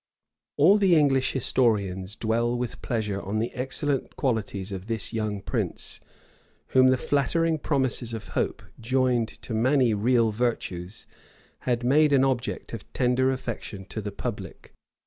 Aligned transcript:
All 0.57 0.77
the 0.77 0.95
English 0.95 1.33
historians 1.33 2.15
dwell 2.15 2.57
with 2.57 2.81
pleasure 2.81 3.21
on 3.21 3.37
the 3.37 3.51
excellent 3.53 4.15
qualities 4.15 4.71
of 4.71 4.87
this 4.87 5.13
young 5.13 5.43
prince; 5.43 5.99
whom 6.69 6.87
the 6.87 6.97
flattering 6.97 7.59
promises 7.59 8.11
of 8.11 8.29
hope, 8.29 8.63
joined 8.79 9.27
to 9.43 9.53
many 9.53 9.93
real 9.93 10.31
virtues, 10.31 11.05
had 11.69 11.83
made 11.83 12.13
an 12.13 12.23
object 12.25 12.73
of 12.73 12.91
tender 12.93 13.31
affection 13.31 13.85
to 13.89 14.01
the 14.01 14.11
public. 14.11 14.73